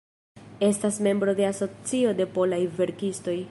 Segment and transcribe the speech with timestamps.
[0.59, 3.37] Estas membro de Asocio de Polaj Verkistoj.